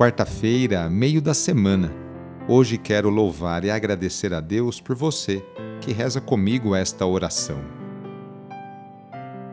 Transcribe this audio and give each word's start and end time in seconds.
quarta-feira, 0.00 0.88
meio 0.88 1.20
da 1.20 1.34
semana. 1.34 1.92
Hoje 2.48 2.78
quero 2.78 3.10
louvar 3.10 3.66
e 3.66 3.70
agradecer 3.70 4.32
a 4.32 4.40
Deus 4.40 4.80
por 4.80 4.96
você 4.96 5.44
que 5.78 5.92
reza 5.92 6.22
comigo 6.22 6.74
esta 6.74 7.04
oração. 7.04 7.58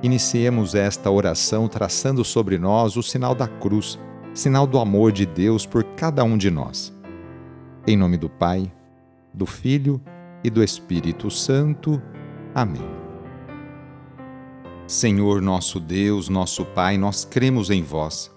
Iniciemos 0.02 0.74
esta 0.74 1.12
oração 1.12 1.68
traçando 1.68 2.24
sobre 2.24 2.58
nós 2.58 2.96
o 2.96 3.04
sinal 3.04 3.36
da 3.36 3.46
cruz, 3.46 4.00
sinal 4.34 4.66
do 4.66 4.80
amor 4.80 5.12
de 5.12 5.26
Deus 5.26 5.66
por 5.66 5.84
cada 5.84 6.24
um 6.24 6.38
de 6.38 6.50
nós. 6.50 6.94
Em 7.86 7.98
nome 7.98 8.16
do 8.16 8.30
Pai, 8.30 8.72
do 9.34 9.46
Filho 9.46 10.00
e 10.46 10.50
do 10.50 10.64
Espírito 10.64 11.30
Santo. 11.30 12.02
Amém. 12.56 12.88
Senhor 14.88 15.42
nosso 15.42 15.78
Deus, 15.78 16.30
nosso 16.30 16.64
Pai, 16.68 16.98
nós 16.98 17.26
cremos 17.26 17.70
em 17.70 17.84
vós 17.84 18.37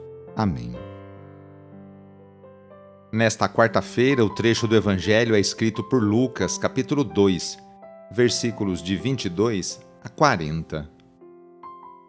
Amém. 0.41 0.75
Nesta 3.13 3.47
quarta-feira, 3.47 4.25
o 4.25 4.29
trecho 4.31 4.67
do 4.67 4.75
Evangelho 4.75 5.35
é 5.35 5.39
escrito 5.39 5.83
por 5.83 6.01
Lucas, 6.01 6.57
capítulo 6.57 7.03
2, 7.03 7.59
versículos 8.11 8.81
de 8.81 8.95
22 8.95 9.79
a 10.03 10.09
40. 10.09 10.89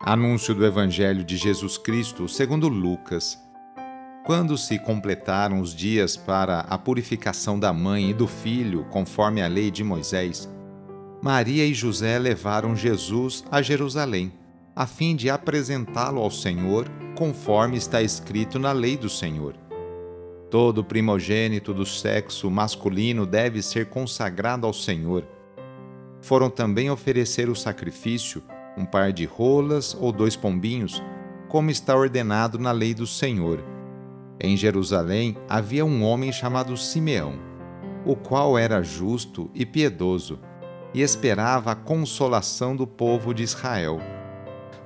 Anúncio 0.01 0.55
do 0.55 0.65
Evangelho 0.65 1.23
de 1.23 1.37
Jesus 1.37 1.77
Cristo 1.77 2.27
segundo 2.27 2.69
Lucas. 2.69 3.39
Quando 4.25 4.57
se 4.57 4.79
completaram 4.79 5.61
os 5.61 5.75
dias 5.75 6.17
para 6.17 6.61
a 6.61 6.79
purificação 6.79 7.61
da 7.61 7.71
mãe 7.71 8.09
e 8.09 8.15
do 8.15 8.27
filho, 8.27 8.87
conforme 8.87 9.43
a 9.43 9.47
lei 9.47 9.71
de 9.71 9.85
Moisés, 9.85 10.49
Maria 11.23 11.67
e 11.67 11.75
José 11.75 12.19
levaram 12.19 12.75
Jesus 12.75 13.45
a 13.51 13.61
Jerusalém, 13.61 14.33
a 14.75 14.87
fim 14.87 15.15
de 15.15 15.29
apresentá-lo 15.29 16.23
ao 16.23 16.31
Senhor 16.31 16.89
conforme 17.23 17.77
está 17.77 18.03
escrito 18.03 18.59
na 18.59 18.73
lei 18.73 18.97
do 18.97 19.09
Senhor. 19.09 19.55
Todo 20.51 20.83
primogênito 20.83 21.73
do 21.73 21.87
sexo 21.87 22.51
masculino 22.51 23.25
deve 23.25 23.63
ser 23.63 23.87
consagrado 23.87 24.67
ao 24.67 24.73
Senhor. 24.73 25.25
Foram 26.21 26.51
também 26.51 26.91
oferecer 26.91 27.49
o 27.49 27.55
sacrifício, 27.55 28.43
um 28.77 28.85
par 28.85 29.13
de 29.13 29.25
rolas 29.25 29.97
ou 30.01 30.11
dois 30.11 30.35
pombinhos, 30.35 31.01
como 31.49 31.71
está 31.71 31.95
ordenado 31.95 32.59
na 32.59 32.73
lei 32.73 32.93
do 32.93 33.07
Senhor. 33.07 33.63
Em 34.41 34.57
Jerusalém 34.57 35.37
havia 35.49 35.85
um 35.85 36.03
homem 36.03 36.33
chamado 36.33 36.77
Simeão, 36.77 37.35
o 38.05 38.17
qual 38.17 38.59
era 38.59 38.83
justo 38.83 39.49
e 39.55 39.65
piedoso, 39.65 40.41
e 40.93 41.03
esperava 41.03 41.71
a 41.71 41.77
consolação 41.77 42.75
do 42.75 42.85
povo 42.85 43.33
de 43.33 43.45
Israel. 43.45 44.01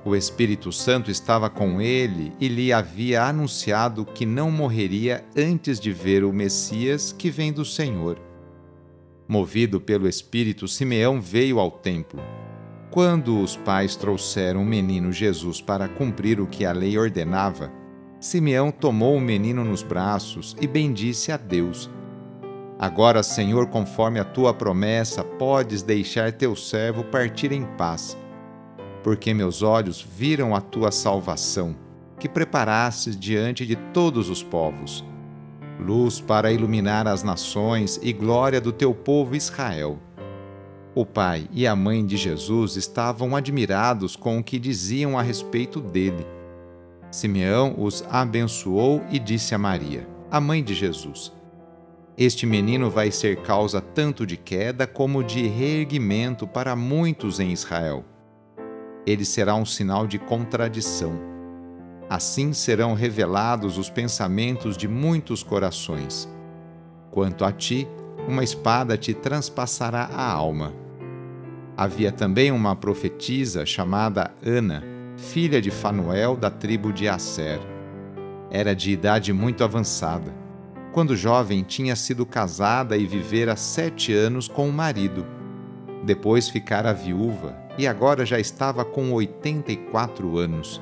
O 0.07 0.15
Espírito 0.15 0.71
Santo 0.71 1.11
estava 1.11 1.49
com 1.49 1.81
ele 1.81 2.31
e 2.39 2.47
lhe 2.47 2.71
havia 2.71 3.23
anunciado 3.23 4.05
que 4.05 4.25
não 4.25 4.49
morreria 4.49 5.21
antes 5.35 5.81
de 5.81 5.91
ver 5.91 6.23
o 6.23 6.31
Messias 6.31 7.11
que 7.11 7.29
vem 7.29 7.51
do 7.51 7.65
Senhor. 7.65 8.17
Movido 9.27 9.81
pelo 9.81 10.07
Espírito, 10.07 10.65
Simeão 10.65 11.19
veio 11.19 11.59
ao 11.59 11.69
templo. 11.69 12.21
Quando 12.89 13.37
os 13.41 13.57
pais 13.57 13.97
trouxeram 13.97 14.61
o 14.61 14.65
menino 14.65 15.11
Jesus 15.11 15.59
para 15.59 15.89
cumprir 15.89 16.39
o 16.39 16.47
que 16.47 16.65
a 16.65 16.71
lei 16.71 16.97
ordenava, 16.97 17.69
Simeão 18.17 18.71
tomou 18.71 19.17
o 19.17 19.19
menino 19.19 19.65
nos 19.65 19.83
braços 19.83 20.55
e 20.61 20.65
bendisse 20.65 21.33
a 21.33 21.37
Deus. 21.37 21.89
Agora, 22.79 23.21
Senhor, 23.21 23.67
conforme 23.67 24.21
a 24.21 24.23
tua 24.23 24.53
promessa, 24.53 25.21
podes 25.21 25.83
deixar 25.83 26.31
teu 26.31 26.55
servo 26.55 27.03
partir 27.03 27.51
em 27.51 27.65
paz 27.75 28.17
porque 29.07 29.33
meus 29.33 29.61
olhos 29.61 30.01
viram 30.01 30.53
a 30.53 30.59
tua 30.59 30.91
salvação, 30.91 31.73
que 32.19 32.27
preparastes 32.27 33.17
diante 33.17 33.65
de 33.65 33.77
todos 33.93 34.29
os 34.29 34.43
povos, 34.43 35.01
luz 35.79 36.19
para 36.19 36.51
iluminar 36.51 37.07
as 37.07 37.23
nações 37.23 37.97
e 38.03 38.11
glória 38.11 38.59
do 38.59 38.73
teu 38.73 38.93
povo 38.93 39.33
Israel. 39.33 39.97
O 40.93 41.05
pai 41.05 41.47
e 41.53 41.65
a 41.65 41.73
mãe 41.73 42.05
de 42.05 42.17
Jesus 42.17 42.75
estavam 42.75 43.33
admirados 43.33 44.17
com 44.17 44.39
o 44.39 44.43
que 44.43 44.59
diziam 44.59 45.17
a 45.17 45.21
respeito 45.21 45.79
dele. 45.79 46.27
Simeão 47.09 47.75
os 47.77 48.03
abençoou 48.09 49.01
e 49.09 49.19
disse 49.19 49.55
a 49.55 49.57
Maria, 49.57 50.05
a 50.29 50.41
mãe 50.41 50.61
de 50.61 50.73
Jesus: 50.73 51.31
Este 52.17 52.45
menino 52.45 52.89
vai 52.89 53.09
ser 53.09 53.37
causa 53.37 53.79
tanto 53.79 54.25
de 54.25 54.35
queda 54.35 54.85
como 54.85 55.23
de 55.23 55.47
reerguimento 55.47 56.45
para 56.45 56.75
muitos 56.75 57.39
em 57.39 57.53
Israel 57.53 58.03
ele 59.07 59.23
será 59.23 59.55
um 59.55 59.65
sinal 59.65 60.05
de 60.05 60.19
contradição. 60.19 61.17
Assim 62.09 62.51
serão 62.51 62.93
revelados 62.93 63.77
os 63.77 63.89
pensamentos 63.89 64.75
de 64.75 64.85
muitos 64.85 65.41
corações. 65.41 66.29
Quanto 67.09 67.45
a 67.45 67.51
ti, 67.53 67.87
uma 68.27 68.43
espada 68.43 68.97
te 68.97 69.13
transpassará 69.13 70.09
a 70.13 70.29
alma. 70.29 70.73
Havia 71.77 72.11
também 72.11 72.51
uma 72.51 72.75
profetisa 72.75 73.65
chamada 73.65 74.31
Ana, 74.45 74.83
filha 75.15 75.61
de 75.61 75.71
Fanuel 75.71 76.35
da 76.35 76.49
tribo 76.49 76.91
de 76.91 77.07
Asser. 77.07 77.59
Era 78.51 78.75
de 78.75 78.91
idade 78.91 79.31
muito 79.31 79.63
avançada. 79.63 80.35
Quando 80.91 81.15
jovem, 81.15 81.63
tinha 81.63 81.95
sido 81.95 82.25
casada 82.25 82.97
e 82.97 83.05
vivera 83.05 83.55
sete 83.55 84.13
anos 84.13 84.49
com 84.49 84.67
o 84.67 84.73
marido. 84.73 85.25
Depois 86.03 86.49
ficara 86.49 86.93
viúva 86.93 87.66
e 87.77 87.85
agora 87.85 88.25
já 88.25 88.39
estava 88.39 88.83
com 88.83 89.11
84 89.13 90.37
anos. 90.37 90.81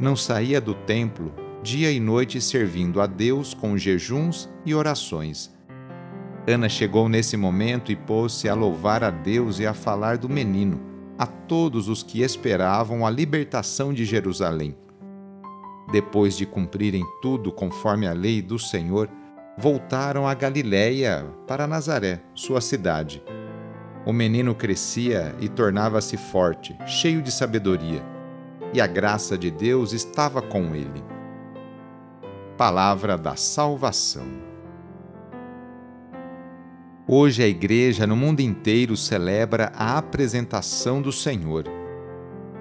Não 0.00 0.16
saía 0.16 0.60
do 0.60 0.74
templo, 0.74 1.32
dia 1.62 1.90
e 1.90 2.00
noite 2.00 2.40
servindo 2.40 3.00
a 3.00 3.06
Deus 3.06 3.52
com 3.52 3.76
jejuns 3.76 4.48
e 4.64 4.74
orações. 4.74 5.54
Ana 6.48 6.68
chegou 6.68 7.08
nesse 7.08 7.36
momento 7.36 7.92
e 7.92 7.96
pôs-se 7.96 8.48
a 8.48 8.54
louvar 8.54 9.02
a 9.02 9.10
Deus 9.10 9.58
e 9.58 9.66
a 9.66 9.74
falar 9.74 10.16
do 10.16 10.28
menino, 10.28 10.80
a 11.18 11.26
todos 11.26 11.88
os 11.88 12.02
que 12.02 12.22
esperavam 12.22 13.04
a 13.04 13.10
libertação 13.10 13.92
de 13.92 14.04
Jerusalém. 14.04 14.76
Depois 15.90 16.36
de 16.36 16.46
cumprirem 16.46 17.04
tudo 17.20 17.52
conforme 17.52 18.06
a 18.06 18.12
lei 18.12 18.40
do 18.40 18.58
Senhor, 18.58 19.08
voltaram 19.58 20.26
a 20.26 20.34
Galiléia 20.34 21.26
para 21.46 21.66
Nazaré, 21.66 22.20
sua 22.34 22.60
cidade 22.60 23.22
o 24.06 24.12
menino 24.12 24.54
crescia 24.54 25.34
e 25.40 25.48
tornava-se 25.48 26.16
forte, 26.16 26.78
cheio 26.86 27.20
de 27.20 27.32
sabedoria, 27.32 28.00
e 28.72 28.80
a 28.80 28.86
graça 28.86 29.36
de 29.36 29.50
Deus 29.50 29.92
estava 29.92 30.40
com 30.40 30.76
ele. 30.76 31.02
Palavra 32.56 33.18
da 33.18 33.34
Salvação. 33.34 34.26
Hoje 37.08 37.42
a 37.42 37.48
Igreja 37.48 38.06
no 38.06 38.14
mundo 38.14 38.40
inteiro 38.40 38.96
celebra 38.96 39.72
a 39.74 39.98
apresentação 39.98 41.02
do 41.02 41.10
Senhor. 41.10 41.64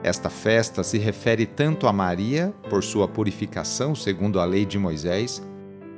Esta 0.02 0.32
festa 0.32 0.84
se 0.84 0.98
refere 0.98 1.46
tanto 1.46 1.86
a 1.86 1.94
Maria, 1.94 2.54
por 2.72 2.84
sua 2.84 3.08
purificação 3.08 3.94
segundo 3.94 4.40
a 4.40 4.46
lei 4.46 4.66
de 4.66 4.80
Moisés, 4.80 5.44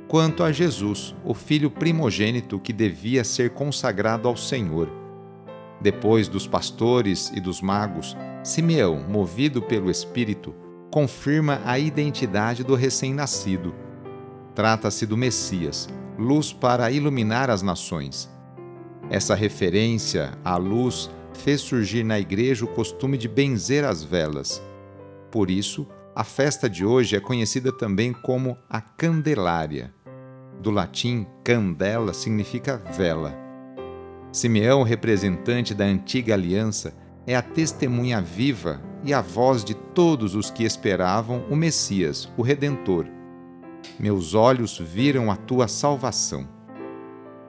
quanto 0.08 0.42
a 0.42 0.52
Jesus, 0.52 1.14
o 1.24 1.32
filho 1.32 1.70
primogênito 1.70 2.58
que 2.58 2.72
devia 2.72 3.24
ser 3.24 3.50
consagrado 3.50 4.28
ao 4.28 4.36
Senhor 4.36 4.97
depois 5.80 6.28
dos 6.28 6.46
pastores 6.46 7.30
e 7.34 7.40
dos 7.40 7.60
magos, 7.60 8.16
Simeão, 8.42 9.04
movido 9.08 9.62
pelo 9.62 9.90
Espírito, 9.90 10.54
confirma 10.90 11.60
a 11.64 11.78
identidade 11.78 12.64
do 12.64 12.74
recém-nascido. 12.74 13.74
Trata-se 14.54 15.06
do 15.06 15.16
Messias, 15.16 15.88
luz 16.18 16.52
para 16.52 16.90
iluminar 16.90 17.50
as 17.50 17.62
nações. 17.62 18.28
Essa 19.10 19.34
referência 19.34 20.32
à 20.44 20.56
luz 20.56 21.10
fez 21.32 21.60
surgir 21.60 22.04
na 22.04 22.18
igreja 22.18 22.64
o 22.64 22.68
costume 22.68 23.16
de 23.16 23.28
benzer 23.28 23.84
as 23.84 24.02
velas. 24.02 24.60
Por 25.30 25.50
isso, 25.50 25.86
a 26.14 26.24
festa 26.24 26.68
de 26.68 26.84
hoje 26.84 27.14
é 27.14 27.20
conhecida 27.20 27.70
também 27.70 28.12
como 28.12 28.58
a 28.68 28.80
Candelária. 28.80 29.94
Do 30.60 30.70
latim, 30.70 31.24
candela 31.44 32.12
significa 32.12 32.82
vela. 32.96 33.47
Simeão, 34.30 34.82
representante 34.82 35.74
da 35.74 35.84
antiga 35.84 36.34
aliança, 36.34 36.94
é 37.26 37.34
a 37.34 37.42
testemunha 37.42 38.20
viva 38.20 38.80
e 39.04 39.14
a 39.14 39.20
voz 39.20 39.64
de 39.64 39.74
todos 39.74 40.34
os 40.34 40.50
que 40.50 40.64
esperavam 40.64 41.44
o 41.50 41.56
Messias, 41.56 42.28
o 42.36 42.42
Redentor. 42.42 43.06
Meus 43.98 44.34
olhos 44.34 44.78
viram 44.78 45.30
a 45.30 45.36
tua 45.36 45.68
salvação. 45.68 46.48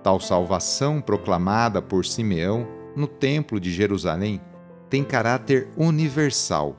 Tal 0.04 0.20
salvação 0.20 1.02
proclamada 1.02 1.81
por 1.81 2.06
Simeão 2.06 2.68
no 2.96 3.08
Templo 3.08 3.60
de 3.60 3.72
Jerusalém 3.72 4.42
tem 4.90 5.04
caráter 5.04 5.70
universal. 5.78 6.78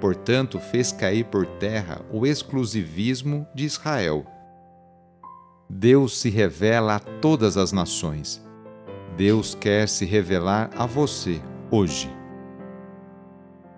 Portanto, 0.00 0.58
fez 0.58 0.90
cair 0.90 1.24
por 1.26 1.46
terra 1.46 2.00
o 2.10 2.26
exclusivismo 2.26 3.46
de 3.54 3.64
Israel. 3.64 4.24
Deus 5.68 6.18
se 6.18 6.28
revela 6.28 6.96
a 6.96 6.98
todas 6.98 7.56
as 7.56 7.72
nações. 7.72 8.42
Deus 9.16 9.54
quer 9.54 9.88
se 9.88 10.06
revelar 10.06 10.70
a 10.74 10.86
você 10.86 11.40
hoje. 11.70 12.10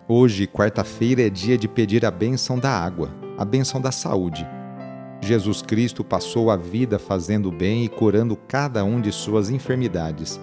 Hoje, 0.06 0.46
quarta-feira, 0.46 1.22
é 1.22 1.30
dia 1.30 1.58
de 1.58 1.66
pedir 1.66 2.04
a 2.06 2.10
bênção 2.10 2.58
da 2.58 2.70
água, 2.70 3.10
a 3.36 3.44
bênção 3.44 3.80
da 3.80 3.90
saúde. 3.90 4.46
Jesus 5.20 5.60
Cristo 5.60 6.04
passou 6.04 6.50
a 6.50 6.56
vida 6.56 6.98
fazendo 6.98 7.50
bem 7.50 7.84
e 7.84 7.88
curando 7.88 8.36
cada 8.36 8.84
um 8.84 9.00
de 9.00 9.10
suas 9.10 9.50
enfermidades, 9.50 10.40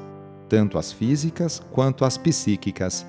tanto 0.49 0.77
as 0.77 0.91
físicas 0.91 1.61
quanto 1.71 2.03
as 2.03 2.17
psíquicas. 2.17 3.05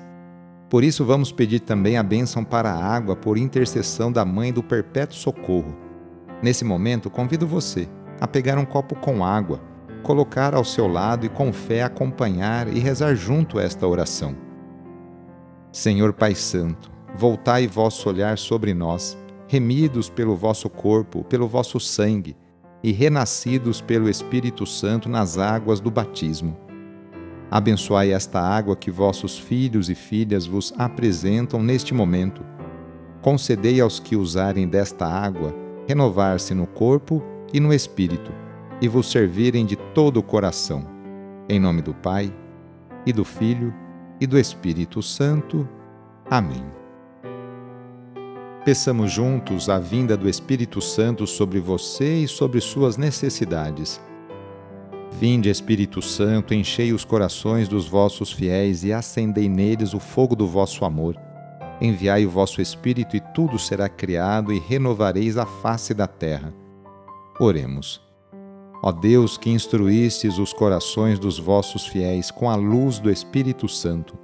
Por 0.69 0.83
isso, 0.85 1.03
vamos 1.03 1.31
pedir 1.31 1.59
também 1.59 1.97
a 1.97 2.03
bênção 2.03 2.45
para 2.45 2.71
a 2.71 2.83
água 2.83 3.15
por 3.15 3.37
intercessão 3.37 4.09
da 4.09 4.23
Mãe 4.23 4.53
do 4.53 4.63
Perpétuo 4.63 5.17
Socorro. 5.17 5.75
Nesse 6.41 6.63
momento, 6.63 7.09
convido 7.09 7.45
você 7.45 7.89
a 8.21 8.27
pegar 8.27 8.57
um 8.57 8.65
copo 8.65 8.95
com 8.95 9.25
água, 9.25 9.72
colocar 10.03 10.53
ao 10.53 10.63
seu 10.63 10.87
lado 10.87 11.25
e 11.25 11.29
com 11.29 11.51
fé 11.51 11.81
acompanhar 11.81 12.67
e 12.67 12.77
rezar 12.77 13.15
junto 13.15 13.59
esta 13.59 13.87
oração. 13.87 14.35
Senhor 15.71 16.13
Pai 16.13 16.35
Santo, 16.35 16.91
voltai 17.15 17.65
vosso 17.65 18.07
olhar 18.07 18.37
sobre 18.37 18.73
nós, 18.73 19.17
remidos 19.47 20.09
pelo 20.09 20.35
vosso 20.35 20.69
corpo, 20.69 21.23
pelo 21.23 21.47
vosso 21.47 21.79
sangue, 21.79 22.37
e 22.83 22.91
renascidos 22.91 23.79
pelo 23.81 24.09
Espírito 24.09 24.65
Santo 24.65 25.07
nas 25.07 25.37
águas 25.37 25.79
do 25.79 25.89
batismo. 25.89 26.57
Abençoai 27.49 28.11
esta 28.11 28.41
água 28.41 28.75
que 28.75 28.91
vossos 28.91 29.39
filhos 29.39 29.89
e 29.89 29.95
filhas 29.95 30.45
vos 30.45 30.73
apresentam 30.77 31.63
neste 31.63 31.93
momento. 31.93 32.43
Concedei 33.21 33.79
aos 33.79 33.99
que 33.99 34.15
usarem 34.15 34.67
desta 34.67 35.07
água 35.07 35.55
renovar-se 35.87 36.53
no 36.53 36.67
corpo 36.67 37.23
e 37.53 37.59
no 37.59 37.73
espírito, 37.73 38.31
e 38.83 38.87
vos 38.89 39.09
servirem 39.09 39.65
de 39.65 39.77
todo 39.77 40.17
o 40.17 40.23
coração. 40.23 40.85
Em 41.47 41.57
nome 41.57 41.81
do 41.81 41.93
Pai, 41.93 42.35
e 43.05 43.13
do 43.13 43.23
Filho, 43.23 43.73
e 44.19 44.27
do 44.27 44.37
Espírito 44.37 45.01
Santo. 45.01 45.65
Amém. 46.29 46.65
Peçamos 48.65 49.09
juntos 49.09 49.69
a 49.69 49.79
vinda 49.79 50.17
do 50.17 50.27
Espírito 50.27 50.81
Santo 50.81 51.25
sobre 51.25 51.61
você 51.61 52.23
e 52.23 52.27
sobre 52.27 52.59
suas 52.59 52.97
necessidades. 52.97 54.01
Vinde, 55.17 55.49
Espírito 55.49 56.01
Santo, 56.01 56.53
enchei 56.53 56.91
os 56.91 57.05
corações 57.05 57.69
dos 57.69 57.87
vossos 57.87 58.33
fiéis 58.33 58.83
e 58.83 58.91
acendei 58.91 59.47
neles 59.47 59.93
o 59.93 59.99
fogo 59.99 60.35
do 60.35 60.45
vosso 60.45 60.83
amor. 60.83 61.17
Enviai 61.79 62.25
o 62.25 62.29
vosso 62.29 62.61
Espírito 62.61 63.15
e 63.15 63.21
tudo 63.33 63.57
será 63.57 63.87
criado 63.87 64.51
e 64.51 64.59
renovareis 64.59 65.37
a 65.37 65.45
face 65.45 65.93
da 65.93 66.05
terra. 66.05 66.53
Oremos. 67.39 68.12
Ó 68.85 68.91
Deus, 68.91 69.37
que 69.37 69.49
instruístes 69.49 70.37
os 70.37 70.51
corações 70.51 71.17
dos 71.17 71.39
vossos 71.39 71.87
fiéis 71.87 72.29
com 72.29 72.49
a 72.49 72.55
luz 72.55 72.99
do 72.99 73.09
Espírito 73.09 73.65
Santo, 73.69 74.19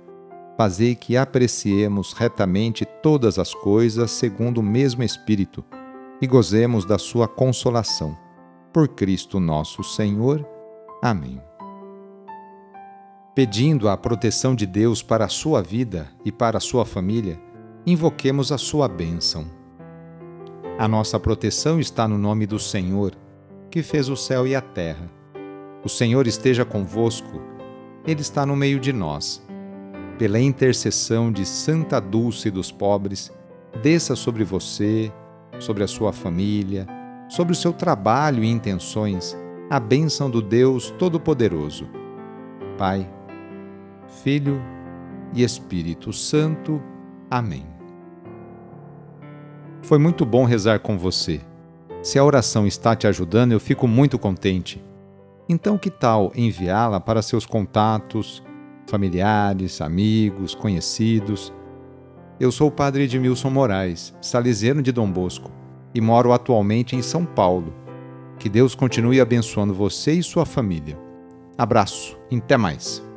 fazei 0.57 0.95
que 0.95 1.15
apreciemos 1.15 2.11
retamente 2.11 2.83
todas 3.01 3.39
as 3.39 3.53
coisas 3.53 4.11
segundo 4.11 4.57
o 4.57 4.63
mesmo 4.63 5.01
Espírito 5.01 5.63
e 6.21 6.27
gozemos 6.27 6.83
da 6.83 6.97
sua 6.97 7.25
consolação. 7.25 8.17
Por 8.73 8.89
Cristo 8.89 9.39
nosso 9.39 9.81
Senhor. 9.81 10.45
Amém. 11.01 11.41
Pedindo 13.33 13.87
a 13.87 13.95
proteção 13.95 14.53
de 14.53 14.65
Deus 14.65 15.01
para 15.01 15.23
a 15.23 15.29
sua 15.29 15.61
vida 15.61 16.11
e 16.25 16.33
para 16.33 16.57
a 16.57 16.61
sua 16.61 16.85
família, 16.85 17.41
invoquemos 17.85 18.51
a 18.51 18.57
sua 18.57 18.89
bênção. 18.89 19.45
A 20.77 20.85
nossa 20.85 21.17
proteção 21.17 21.79
está 21.79 22.09
no 22.09 22.17
nome 22.17 22.45
do 22.45 22.59
Senhor 22.59 23.15
que 23.69 23.83
fez 23.83 24.09
o 24.09 24.15
céu 24.15 24.47
e 24.47 24.55
a 24.55 24.61
terra. 24.61 25.09
O 25.83 25.89
Senhor 25.89 26.27
esteja 26.27 26.65
convosco, 26.65 27.41
Ele 28.05 28.21
está 28.21 28.45
no 28.45 28.55
meio 28.55 28.79
de 28.79 28.91
nós. 28.91 29.41
Pela 30.17 30.39
intercessão 30.39 31.31
de 31.31 31.45
Santa 31.45 32.01
Dulce 32.01 32.51
dos 32.51 32.71
pobres, 32.71 33.31
desça 33.81 34.15
sobre 34.15 34.43
você, 34.43 35.11
sobre 35.59 35.83
a 35.83 35.87
sua 35.87 36.11
família, 36.11 36.85
sobre 37.29 37.53
o 37.53 37.55
seu 37.55 37.71
trabalho 37.71 38.43
e 38.43 38.49
intenções, 38.49 39.37
a 39.69 39.79
bênção 39.79 40.29
do 40.29 40.41
Deus 40.41 40.91
Todo-Poderoso. 40.91 41.87
Pai, 42.77 43.09
Filho 44.23 44.61
e 45.33 45.43
Espírito 45.43 46.11
Santo. 46.11 46.81
Amém. 47.29 47.65
Foi 49.81 49.97
muito 49.97 50.25
bom 50.25 50.43
rezar 50.43 50.79
com 50.79 50.97
você. 50.97 51.41
Se 52.01 52.17
a 52.17 52.23
oração 52.23 52.65
está 52.65 52.95
te 52.95 53.07
ajudando, 53.07 53.51
eu 53.51 53.59
fico 53.59 53.87
muito 53.87 54.17
contente. 54.17 54.81
Então, 55.49 55.77
que 55.77 55.89
tal 55.89 56.31
enviá-la 56.33 56.99
para 56.99 57.21
seus 57.21 57.45
contatos, 57.45 58.41
familiares, 58.87 59.81
amigos, 59.81 60.55
conhecidos? 60.55 61.53
Eu 62.39 62.51
sou 62.51 62.69
o 62.69 62.71
padre 62.71 63.03
Edmilson 63.03 63.49
Moraes, 63.49 64.15
salesiano 64.21 64.81
de 64.81 64.93
Dom 64.93 65.11
Bosco, 65.11 65.51
e 65.93 65.99
moro 65.99 66.31
atualmente 66.31 66.95
em 66.95 67.01
São 67.01 67.25
Paulo. 67.25 67.73
Que 68.37 68.47
Deus 68.47 68.75
continue 68.75 69.19
abençoando 69.19 69.73
você 69.73 70.13
e 70.13 70.23
sua 70.23 70.45
família. 70.45 70.97
Abraço, 71.57 72.17
até 72.31 72.55
mais. 72.55 73.08